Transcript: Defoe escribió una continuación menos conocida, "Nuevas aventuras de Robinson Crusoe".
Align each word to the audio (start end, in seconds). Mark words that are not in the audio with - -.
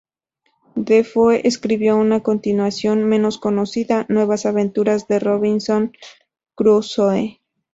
Defoe 0.73 1.47
escribió 1.47 1.95
una 1.95 2.21
continuación 2.23 3.03
menos 3.03 3.37
conocida, 3.37 4.07
"Nuevas 4.09 4.47
aventuras 4.47 5.07
de 5.07 5.19
Robinson 5.19 5.91
Crusoe". 6.55 7.39